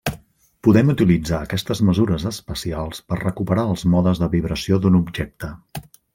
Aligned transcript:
Podem 0.67 0.87
utilitzar 0.93 1.41
aquestes 1.47 1.81
mesures 1.89 2.25
espacials 2.31 3.03
per 3.11 3.21
recuperar 3.21 3.67
els 3.75 3.85
modes 3.97 4.23
de 4.25 4.31
vibració 4.39 4.81
d'un 4.87 4.99
objecte. 5.05 5.53